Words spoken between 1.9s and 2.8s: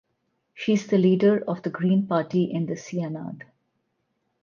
Party in the